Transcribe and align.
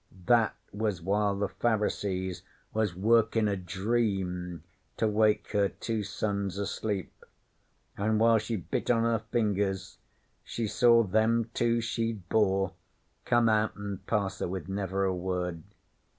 That 0.25 0.55
was 0.73 0.99
while 0.99 1.37
the 1.37 1.47
Pharisees 1.47 2.41
was 2.73 2.95
workin' 2.95 3.47
a 3.47 3.55
Dream 3.55 4.63
to 4.97 5.07
wake 5.07 5.51
her 5.51 5.69
two 5.69 6.01
sons 6.01 6.57
asleep: 6.57 7.13
an' 7.99 8.17
while 8.17 8.39
she 8.39 8.55
bit 8.55 8.89
on 8.89 9.03
her 9.03 9.19
fingers 9.29 9.99
she 10.43 10.65
saw 10.67 11.03
them 11.03 11.51
two 11.53 11.81
she'd 11.81 12.27
bore 12.29 12.73
come 13.25 13.47
out 13.47 13.77
an' 13.77 13.99
pass 14.07 14.39
her 14.39 14.47
with 14.47 14.67
never 14.67 15.03
a 15.03 15.13
word. 15.15 15.61